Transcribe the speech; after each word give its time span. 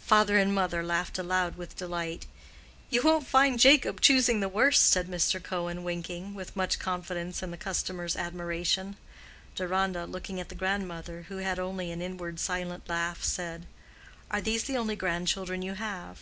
Father 0.00 0.38
and 0.38 0.54
mother 0.54 0.82
laughed 0.82 1.18
aloud 1.18 1.58
with 1.58 1.76
delight. 1.76 2.24
"You 2.88 3.02
won't 3.02 3.26
find 3.26 3.60
Jacob 3.60 4.00
choosing 4.00 4.40
the 4.40 4.48
worst," 4.48 4.88
said 4.90 5.08
Mr. 5.08 5.42
Cohen, 5.42 5.84
winking, 5.84 6.32
with 6.32 6.56
much 6.56 6.78
confidence 6.78 7.42
in 7.42 7.50
the 7.50 7.58
customer's 7.58 8.16
admiration. 8.16 8.96
Deronda, 9.54 10.06
looking 10.06 10.40
at 10.40 10.48
the 10.48 10.54
grandmother, 10.54 11.26
who 11.28 11.36
had 11.36 11.58
only 11.58 11.90
an 11.92 12.00
inward 12.00 12.40
silent 12.40 12.88
laugh, 12.88 13.22
said, 13.22 13.66
"Are 14.30 14.40
these 14.40 14.64
the 14.64 14.78
only 14.78 14.96
grandchildren 14.96 15.60
you 15.60 15.74
have?" 15.74 16.20